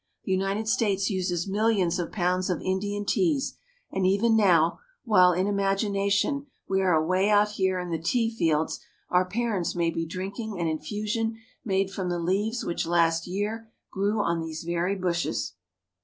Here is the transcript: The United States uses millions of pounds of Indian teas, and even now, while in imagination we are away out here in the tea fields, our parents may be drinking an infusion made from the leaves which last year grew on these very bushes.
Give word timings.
The 0.23 0.31
United 0.31 0.67
States 0.67 1.11
uses 1.11 1.47
millions 1.47 1.99
of 1.99 2.11
pounds 2.11 2.49
of 2.49 2.59
Indian 2.59 3.05
teas, 3.05 3.53
and 3.91 4.03
even 4.03 4.35
now, 4.35 4.79
while 5.03 5.31
in 5.31 5.45
imagination 5.45 6.47
we 6.67 6.81
are 6.81 6.95
away 6.95 7.29
out 7.29 7.49
here 7.51 7.79
in 7.79 7.91
the 7.91 8.01
tea 8.01 8.27
fields, 8.35 8.79
our 9.11 9.25
parents 9.29 9.75
may 9.75 9.91
be 9.91 10.07
drinking 10.07 10.59
an 10.59 10.65
infusion 10.67 11.37
made 11.63 11.91
from 11.91 12.09
the 12.09 12.17
leaves 12.17 12.65
which 12.65 12.87
last 12.87 13.27
year 13.27 13.69
grew 13.91 14.19
on 14.19 14.41
these 14.41 14.63
very 14.63 14.95
bushes. 14.95 15.53